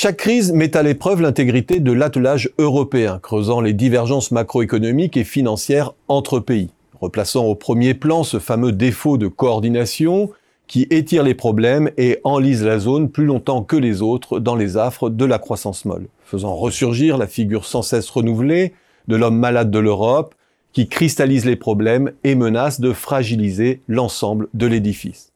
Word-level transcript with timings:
Chaque 0.00 0.18
crise 0.18 0.52
met 0.52 0.76
à 0.76 0.84
l'épreuve 0.84 1.22
l'intégrité 1.22 1.80
de 1.80 1.90
l'attelage 1.90 2.50
européen, 2.58 3.18
creusant 3.20 3.60
les 3.60 3.72
divergences 3.72 4.30
macroéconomiques 4.30 5.16
et 5.16 5.24
financières 5.24 5.90
entre 6.06 6.38
pays, 6.38 6.70
replaçant 7.00 7.46
au 7.46 7.56
premier 7.56 7.94
plan 7.94 8.22
ce 8.22 8.38
fameux 8.38 8.70
défaut 8.70 9.18
de 9.18 9.26
coordination 9.26 10.30
qui 10.68 10.86
étire 10.90 11.24
les 11.24 11.34
problèmes 11.34 11.90
et 11.96 12.20
enlise 12.22 12.62
la 12.62 12.78
zone 12.78 13.10
plus 13.10 13.24
longtemps 13.24 13.64
que 13.64 13.74
les 13.74 14.00
autres 14.00 14.38
dans 14.38 14.54
les 14.54 14.76
affres 14.76 15.10
de 15.10 15.24
la 15.24 15.40
croissance 15.40 15.84
molle, 15.84 16.06
faisant 16.22 16.54
ressurgir 16.54 17.18
la 17.18 17.26
figure 17.26 17.64
sans 17.64 17.82
cesse 17.82 18.08
renouvelée 18.08 18.74
de 19.08 19.16
l'homme 19.16 19.40
malade 19.40 19.72
de 19.72 19.80
l'Europe 19.80 20.36
qui 20.72 20.88
cristallise 20.88 21.44
les 21.44 21.56
problèmes 21.56 22.12
et 22.22 22.36
menace 22.36 22.80
de 22.80 22.92
fragiliser 22.92 23.80
l'ensemble 23.88 24.46
de 24.54 24.68
l'édifice. 24.68 25.32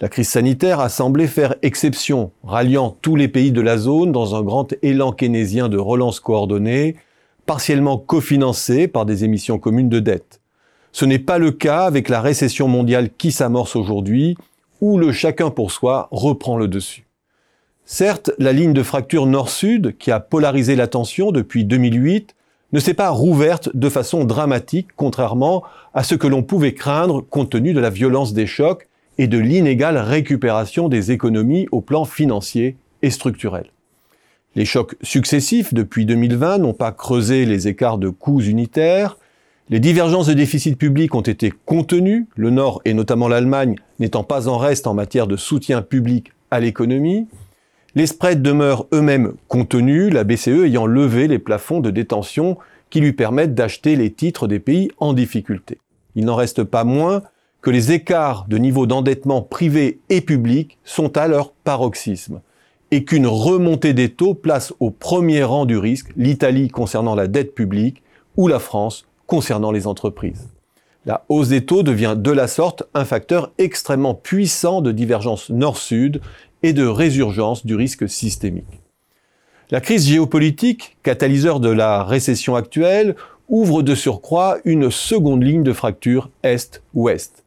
La 0.00 0.08
crise 0.08 0.30
sanitaire 0.30 0.80
a 0.80 0.88
semblé 0.88 1.26
faire 1.26 1.56
exception, 1.60 2.32
ralliant 2.42 2.96
tous 3.02 3.16
les 3.16 3.28
pays 3.28 3.52
de 3.52 3.60
la 3.60 3.76
zone 3.76 4.12
dans 4.12 4.34
un 4.34 4.40
grand 4.40 4.72
élan 4.80 5.12
keynésien 5.12 5.68
de 5.68 5.76
relance 5.76 6.20
coordonnée, 6.20 6.96
partiellement 7.44 7.98
cofinancé 7.98 8.88
par 8.88 9.04
des 9.04 9.24
émissions 9.24 9.58
communes 9.58 9.90
de 9.90 10.00
dette. 10.00 10.40
Ce 10.92 11.04
n'est 11.04 11.18
pas 11.18 11.36
le 11.36 11.50
cas 11.50 11.84
avec 11.84 12.08
la 12.08 12.22
récession 12.22 12.66
mondiale 12.66 13.10
qui 13.18 13.30
s'amorce 13.30 13.76
aujourd'hui, 13.76 14.38
où 14.80 14.96
le 14.96 15.12
chacun 15.12 15.50
pour 15.50 15.70
soi 15.70 16.08
reprend 16.12 16.56
le 16.56 16.66
dessus. 16.66 17.04
Certes, 17.84 18.30
la 18.38 18.54
ligne 18.54 18.72
de 18.72 18.82
fracture 18.82 19.26
nord-sud, 19.26 19.98
qui 19.98 20.10
a 20.10 20.18
polarisé 20.18 20.76
l'attention 20.76 21.30
depuis 21.30 21.66
2008, 21.66 22.34
ne 22.72 22.80
s'est 22.80 22.94
pas 22.94 23.10
rouverte 23.10 23.68
de 23.74 23.90
façon 23.90 24.24
dramatique, 24.24 24.88
contrairement 24.96 25.62
à 25.92 26.04
ce 26.04 26.14
que 26.14 26.26
l'on 26.26 26.42
pouvait 26.42 26.72
craindre 26.72 27.20
compte 27.20 27.50
tenu 27.50 27.74
de 27.74 27.80
la 27.80 27.90
violence 27.90 28.32
des 28.32 28.46
chocs 28.46 28.86
et 29.20 29.26
de 29.26 29.36
l'inégale 29.36 29.98
récupération 29.98 30.88
des 30.88 31.12
économies 31.12 31.68
au 31.72 31.82
plan 31.82 32.06
financier 32.06 32.78
et 33.02 33.10
structurel. 33.10 33.66
Les 34.54 34.64
chocs 34.64 34.96
successifs 35.02 35.74
depuis 35.74 36.06
2020 36.06 36.56
n'ont 36.56 36.72
pas 36.72 36.90
creusé 36.90 37.44
les 37.44 37.68
écarts 37.68 37.98
de 37.98 38.08
coûts 38.08 38.40
unitaires, 38.40 39.18
les 39.68 39.78
divergences 39.78 40.28
de 40.28 40.32
déficit 40.32 40.78
public 40.78 41.14
ont 41.14 41.20
été 41.20 41.52
contenues, 41.66 42.28
le 42.34 42.48
Nord 42.48 42.80
et 42.86 42.94
notamment 42.94 43.28
l'Allemagne 43.28 43.76
n'étant 43.98 44.24
pas 44.24 44.48
en 44.48 44.56
reste 44.56 44.86
en 44.86 44.94
matière 44.94 45.26
de 45.26 45.36
soutien 45.36 45.82
public 45.82 46.32
à 46.50 46.58
l'économie. 46.58 47.28
Les 47.94 48.06
spreads 48.06 48.40
demeurent 48.40 48.86
eux-mêmes 48.94 49.34
contenus, 49.48 50.10
la 50.10 50.24
BCE 50.24 50.64
ayant 50.64 50.86
levé 50.86 51.28
les 51.28 51.38
plafonds 51.38 51.80
de 51.80 51.90
détention 51.90 52.56
qui 52.88 53.00
lui 53.00 53.12
permettent 53.12 53.54
d'acheter 53.54 53.96
les 53.96 54.10
titres 54.10 54.48
des 54.48 54.60
pays 54.60 54.90
en 54.96 55.12
difficulté. 55.12 55.76
Il 56.16 56.24
n'en 56.24 56.36
reste 56.36 56.64
pas 56.64 56.84
moins 56.84 57.22
que 57.62 57.70
les 57.70 57.92
écarts 57.92 58.46
de 58.48 58.56
niveau 58.56 58.86
d'endettement 58.86 59.42
privé 59.42 60.00
et 60.08 60.20
public 60.20 60.78
sont 60.84 61.16
à 61.16 61.28
leur 61.28 61.52
paroxysme 61.52 62.40
et 62.90 63.04
qu'une 63.04 63.26
remontée 63.26 63.92
des 63.92 64.08
taux 64.08 64.34
place 64.34 64.72
au 64.80 64.90
premier 64.90 65.44
rang 65.44 65.66
du 65.66 65.76
risque 65.78 66.10
l'Italie 66.16 66.68
concernant 66.68 67.14
la 67.14 67.28
dette 67.28 67.54
publique 67.54 68.02
ou 68.36 68.48
la 68.48 68.58
France 68.58 69.06
concernant 69.26 69.70
les 69.70 69.86
entreprises. 69.86 70.48
La 71.06 71.24
hausse 71.28 71.48
des 71.48 71.64
taux 71.64 71.82
devient 71.82 72.14
de 72.16 72.30
la 72.30 72.48
sorte 72.48 72.82
un 72.94 73.04
facteur 73.04 73.52
extrêmement 73.58 74.14
puissant 74.14 74.82
de 74.82 74.92
divergence 74.92 75.50
nord-sud 75.50 76.20
et 76.62 76.72
de 76.72 76.86
résurgence 76.86 77.64
du 77.64 77.74
risque 77.74 78.08
systémique. 78.08 78.80
La 79.70 79.80
crise 79.80 80.08
géopolitique, 80.08 80.96
catalyseur 81.02 81.60
de 81.60 81.70
la 81.70 82.02
récession 82.04 82.56
actuelle, 82.56 83.14
ouvre 83.48 83.82
de 83.82 83.94
surcroît 83.94 84.58
une 84.64 84.90
seconde 84.90 85.42
ligne 85.42 85.62
de 85.62 85.72
fracture 85.72 86.28
Est-Ouest. 86.42 87.44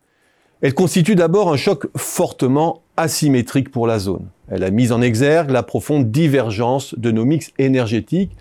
Elle 0.64 0.74
constitue 0.74 1.16
d'abord 1.16 1.52
un 1.52 1.58
choc 1.58 1.88
fortement 1.98 2.84
asymétrique 2.96 3.70
pour 3.70 3.86
la 3.86 4.00
zone. 4.00 4.30
Elle 4.50 4.64
a 4.64 4.72
mis 4.72 4.94
en 4.94 5.02
exergue 5.02 5.50
la 5.50 5.62
profonde 5.62 6.10
divergence 6.10 6.98
de 6.98 7.12
nos 7.12 7.26
mix 7.26 7.52
énergétiques 7.58 8.32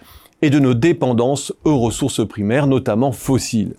et 0.40 0.48
de 0.48 0.61
nos 0.61 0.74
dépendances 0.74 1.52
aux 1.64 1.80
ressources 1.80 2.24
primaires, 2.24 2.68
notamment 2.68 3.11
fossiles. 3.11 3.74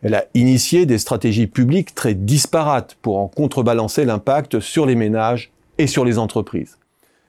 Elle 0.00 0.14
a 0.14 0.24
initié 0.32 0.86
des 0.86 0.96
stratégies 0.96 1.46
publiques 1.46 1.94
très 1.94 2.14
disparates 2.14 2.96
pour 3.02 3.18
en 3.18 3.28
contrebalancer 3.28 4.06
l'impact 4.06 4.60
sur 4.60 4.86
les 4.86 4.94
ménages 4.94 5.52
et 5.76 5.86
sur 5.86 6.06
les 6.06 6.16
entreprises. 6.16 6.78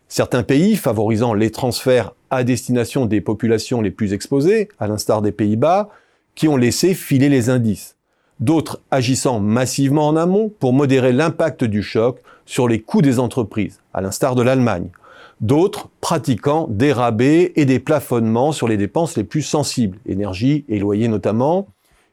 Certains 0.08 0.44
pays 0.44 0.78
favorisant 0.78 1.34
les 1.34 1.52
transferts 1.52 2.14
à 2.30 2.46
destination 2.46 3.06
des 3.06 3.20
populations 3.20 3.82
les 3.82 3.92
plus 3.92 4.14
exposées, 4.14 4.70
à 4.80 4.88
l'instar 4.88 5.22
des 5.22 5.34
Pays-Bas, 5.34 5.90
qui 6.34 6.48
ont 6.48 6.56
laissé 6.56 6.94
filer 6.94 7.28
les 7.28 7.50
indices. 7.50 7.96
D'autres 8.40 8.82
agissant 8.92 9.40
massivement 9.40 10.08
en 10.08 10.16
amont 10.18 10.52
pour 10.60 10.74
modérer 10.74 11.14
l'impact 11.14 11.64
du 11.64 11.82
choc 11.82 12.20
sur 12.46 12.68
les 12.68 12.82
coûts 12.82 13.02
des 13.02 13.20
entreprises, 13.20 13.80
à 13.94 14.02
l'instar 14.02 14.36
de 14.36 14.42
l'Allemagne, 14.42 14.90
d'autres 15.42 15.90
pratiquant 16.02 16.68
des 16.70 16.92
rabais 16.92 17.54
et 17.56 17.66
des 17.66 17.80
plafonnements 17.80 18.52
sur 18.52 18.68
les 18.68 18.78
dépenses 18.78 19.16
les 19.18 19.24
plus 19.24 19.42
sensibles, 19.42 19.98
énergie 20.06 20.66
et 20.68 20.80
loyer 20.80 21.08
notamment, 21.08 21.68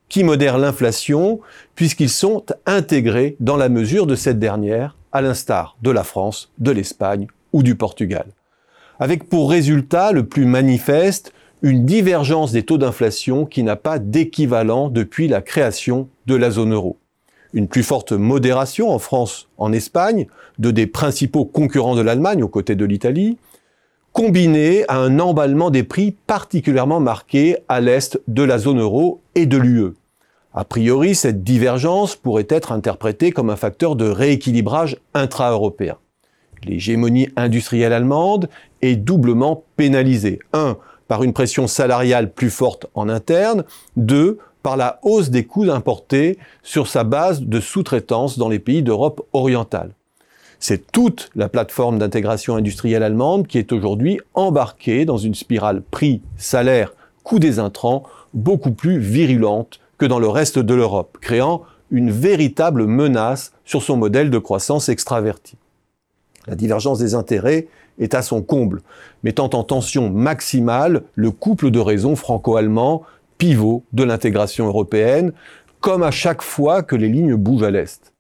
qui 0.09 0.25
modèrent 0.25 0.59
l'inflation 0.59 1.41
puisqu'ils 1.75 2.11
sont 2.11 2.45
intégrés 2.67 3.37
dans 3.41 3.57
la 3.57 3.69
mesure 3.69 4.07
de 4.07 4.15
cette 4.15 4.39
dernière, 4.39 4.97
à 5.11 5.23
l'instar 5.23 5.77
de 5.83 5.91
la 5.91 6.05
France, 6.05 6.53
de 6.59 6.71
l'Espagne 6.71 7.27
ou 7.53 7.63
du 7.63 7.75
Portugal. 7.75 8.27
Avec 8.99 9.29
pour 9.29 9.51
résultat 9.51 10.13
le 10.13 10.25
plus 10.25 10.47
manifeste 10.47 11.33
une 11.63 11.85
divergence 11.87 12.53
des 12.53 12.65
taux 12.65 12.79
d'inflation 12.79 13.47
qui 13.47 13.63
n'a 13.63 13.77
pas 13.77 13.99
d'équivalent 13.99 14.89
depuis 14.89 15.29
la 15.29 15.41
création 15.41 16.09
de 16.27 16.35
la 16.35 16.51
zone 16.51 16.73
euro 16.73 16.99
une 17.53 17.69
plus 17.69 17.83
forte 17.83 18.13
modération 18.13 18.91
en 18.91 18.99
France, 18.99 19.49
en 19.59 19.73
Espagne, 19.73 20.27
de 20.59 20.71
des 20.71 20.87
principaux 20.87 21.45
concurrents 21.45 21.95
de 21.95 22.01
l'Allemagne 22.01 22.43
aux 22.43 22.49
côtés 22.49 22.75
de 22.75 22.85
l'Italie, 22.85 23.39
combiné 24.13 24.85
à 24.89 24.99
un 24.99 25.19
emballement 25.19 25.71
des 25.71 25.83
prix 25.83 26.13
particulièrement 26.27 27.01
marqué 27.01 27.57
à 27.69 27.81
l'est 27.81 28.21
de 28.29 28.43
la 28.43 28.59
zone 28.59 28.81
euro 28.81 29.21
et 29.35 29.47
de 29.47 29.57
l'UE. 29.57 29.95
A 30.55 30.65
priori, 30.65 31.15
cette 31.15 31.43
divergence 31.43 32.15
pourrait 32.15 32.47
être 32.51 32.73
interprétée 32.73 33.33
comme 33.33 33.49
un 33.49 33.57
facteur 33.57 33.97
de 33.97 34.07
rééquilibrage 34.07 34.99
intra-européen. 35.15 35.97
L'hégémonie 36.65 37.29
industrielle 37.37 37.93
allemande 37.93 38.49
est 38.83 38.97
doublement 38.97 39.65
pénalisée. 39.77 40.41
1. 40.53 40.77
Par 41.13 41.25
une 41.25 41.35
pression 41.35 41.67
salariale 41.67 42.33
plus 42.33 42.49
forte 42.49 42.87
en 42.95 43.11
interne. 43.11 43.65
2 43.99 44.39
par 44.63 44.79
la 44.79 44.99
hausse 45.03 45.29
des 45.29 45.45
coûts 45.45 45.71
importés 45.71 46.39
sur 46.63 46.87
sa 46.87 47.05
base 47.05 47.43
de 47.43 47.61
sous-traitance 47.61 48.39
dans 48.39 48.49
les 48.49 48.59
pays 48.59 48.83
d'Europe 48.83 49.21
orientale. 49.35 49.91
C'est 50.59 50.91
toute 50.91 51.29
la 51.35 51.51
plateforme 51.51 51.99
d'intégration 51.99 52.57
industrielle 52.57 53.03
allemande 53.03 53.47
qui 53.47 53.59
est 53.59 53.73
aujourd'hui 53.73 54.21
embarquée 54.33 55.05
dans 55.05 55.19
une 55.19 55.35
spirale 55.35 55.83
prix-salaire-coût 55.83 57.39
des 57.39 57.59
intrants 57.59 58.05
beaucoup 58.33 58.73
plus 58.73 58.99
virulente 58.99 59.81
que 59.99 60.07
dans 60.07 60.19
le 60.19 60.29
reste 60.29 60.59
de 60.59 60.73
l'Europe, 60.73 61.19
créant 61.21 61.61
une 61.91 62.11
véritable 62.11 62.87
menace 62.87 63.53
sur 63.67 63.83
son 63.83 63.99
modèle 63.99 64.31
de 64.31 64.39
croissance 64.39 64.89
extraverti. 64.89 65.59
La 66.47 66.57
divergence 66.57 66.99
des 66.99 67.15
intérêts 67.15 67.69
est 67.99 68.15
à 68.15 68.23
son 68.23 68.43
comble, 68.43 68.83
mettant 69.23 69.51
en 69.53 69.63
tension 69.63 70.11
maximale 70.11 71.03
le 71.15 71.31
couple 71.31 71.71
de 71.71 71.79
raisons 71.79 72.17
franco-allemand 72.17 73.03
pivot 73.39 73.85
de 73.93 74.05
l'intégration 74.05 74.67
européenne, 74.67 75.33
comme 75.81 76.03
à 76.03 76.11
chaque 76.11 76.43
fois 76.43 76.83
que 76.83 76.97
les 76.97 77.09
lignes 77.09 77.35
bougent 77.35 77.65
à 77.65 77.71
l'Est. 77.71 78.13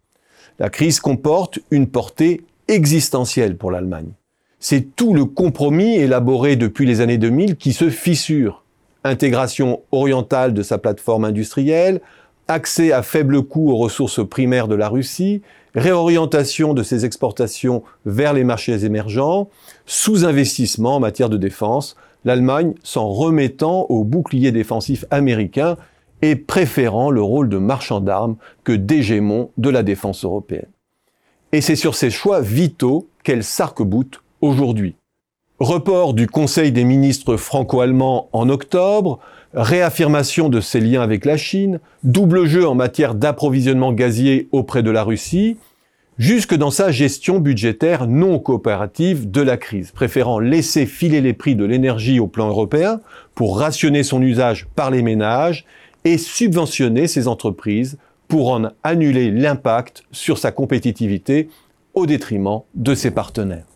La 0.58 0.68
crise 0.68 1.00
comporte 1.00 1.58
une 1.70 1.86
portée 1.86 2.44
existentielle 2.68 3.56
pour 3.56 3.70
l'Allemagne. 3.70 4.10
C'est 4.58 4.94
tout 4.94 5.14
le 5.14 5.24
compromis 5.24 5.96
élaboré 5.96 6.56
depuis 6.56 6.86
les 6.86 7.00
années 7.00 7.18
2000 7.18 7.56
qui 7.56 7.72
se 7.72 7.90
fissure. 7.90 8.64
Intégration 9.04 9.82
orientale 9.90 10.54
de 10.54 10.62
sa 10.62 10.78
plateforme 10.78 11.24
industrielle, 11.24 12.00
accès 12.48 12.92
à 12.92 13.02
faible 13.02 13.42
coût 13.42 13.70
aux 13.70 13.76
ressources 13.76 14.26
primaires 14.26 14.68
de 14.68 14.74
la 14.76 14.88
Russie, 14.88 15.42
réorientation 15.74 16.74
de 16.74 16.82
ses 16.82 17.04
exportations 17.04 17.82
vers 18.04 18.32
les 18.32 18.44
marchés 18.44 18.84
émergents, 18.84 19.48
sous-investissement 19.86 20.96
en 20.96 21.00
matière 21.00 21.30
de 21.30 21.36
défense, 21.36 21.96
l'Allemagne 22.24 22.74
s'en 22.82 23.08
remettant 23.08 23.86
au 23.88 24.04
bouclier 24.04 24.52
défensif 24.52 25.04
américain 25.10 25.76
et 26.20 26.36
préférant 26.36 27.10
le 27.10 27.22
rôle 27.22 27.48
de 27.48 27.58
marchand 27.58 28.00
d'armes 28.00 28.36
que 28.64 28.72
d'hégémon 28.72 29.50
de 29.58 29.70
la 29.70 29.82
défense 29.82 30.24
européenne. 30.24 30.68
Et 31.50 31.60
c'est 31.60 31.76
sur 31.76 31.94
ces 31.94 32.10
choix 32.10 32.40
vitaux 32.40 33.08
qu'elle 33.24 33.44
s'arc-boute 33.44 34.22
aujourd'hui. 34.40 34.94
Report 35.62 36.12
du 36.12 36.26
Conseil 36.26 36.72
des 36.72 36.82
ministres 36.82 37.36
franco-allemands 37.36 38.28
en 38.32 38.48
octobre, 38.48 39.20
réaffirmation 39.54 40.48
de 40.48 40.60
ses 40.60 40.80
liens 40.80 41.02
avec 41.02 41.24
la 41.24 41.36
Chine, 41.36 41.78
double 42.02 42.46
jeu 42.46 42.66
en 42.66 42.74
matière 42.74 43.14
d'approvisionnement 43.14 43.92
gazier 43.92 44.48
auprès 44.50 44.82
de 44.82 44.90
la 44.90 45.04
Russie, 45.04 45.58
jusque 46.18 46.56
dans 46.56 46.72
sa 46.72 46.90
gestion 46.90 47.38
budgétaire 47.38 48.08
non 48.08 48.40
coopérative 48.40 49.30
de 49.30 49.40
la 49.40 49.56
crise, 49.56 49.92
préférant 49.92 50.40
laisser 50.40 50.84
filer 50.84 51.20
les 51.20 51.32
prix 51.32 51.54
de 51.54 51.64
l'énergie 51.64 52.18
au 52.18 52.26
plan 52.26 52.48
européen 52.48 53.00
pour 53.36 53.56
rationner 53.56 54.02
son 54.02 54.20
usage 54.20 54.66
par 54.74 54.90
les 54.90 55.02
ménages 55.02 55.64
et 56.02 56.18
subventionner 56.18 57.06
ses 57.06 57.28
entreprises 57.28 57.98
pour 58.26 58.50
en 58.50 58.70
annuler 58.82 59.30
l'impact 59.30 60.02
sur 60.10 60.38
sa 60.38 60.50
compétitivité 60.50 61.48
au 61.94 62.06
détriment 62.06 62.62
de 62.74 62.96
ses 62.96 63.12
partenaires. 63.12 63.71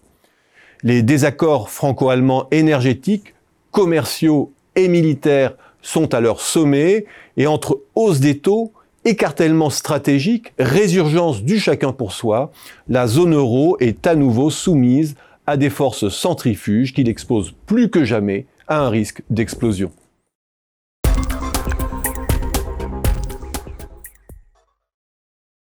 Les 0.82 1.02
désaccords 1.02 1.70
franco-allemands 1.70 2.49
énergétiques, 2.50 3.34
commerciaux 3.70 4.52
et 4.75 4.88
militaires 4.88 5.55
sont 5.82 6.12
à 6.14 6.20
leur 6.20 6.40
sommet 6.40 7.06
et 7.37 7.46
entre 7.46 7.81
hausse 7.94 8.20
des 8.20 8.38
taux, 8.38 8.73
écartèlement 9.05 9.70
stratégique, 9.70 10.52
résurgence 10.58 11.43
du 11.43 11.58
chacun 11.58 11.93
pour 11.93 12.12
soi, 12.12 12.50
la 12.88 13.06
zone 13.06 13.34
euro 13.34 13.76
est 13.81 14.06
à 14.06 14.14
nouveau 14.14 14.50
soumise 14.50 15.14
à 15.46 15.56
des 15.56 15.70
forces 15.70 16.08
centrifuges 16.08 16.93
qui 16.93 17.05
l'exposent 17.05 17.55
plus 17.67 17.88
que 17.88 18.05
jamais 18.05 18.46
à 18.67 18.81
un 18.81 18.88
risque 18.88 19.23
d'explosion. 19.31 19.93